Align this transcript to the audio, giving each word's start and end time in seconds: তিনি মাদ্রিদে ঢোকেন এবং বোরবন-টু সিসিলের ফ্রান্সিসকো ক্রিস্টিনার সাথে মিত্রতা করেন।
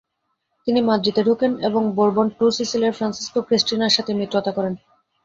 তিনি 0.67 0.79
মাদ্রিদে 0.81 1.21
ঢোকেন 1.23 1.51
এবং 1.67 1.81
বোরবন-টু 1.95 2.45
সিসিলের 2.57 2.95
ফ্রান্সিসকো 2.97 3.39
ক্রিস্টিনার 3.47 3.95
সাথে 3.97 4.11
মিত্রতা 4.19 4.51
করেন। 4.57 4.73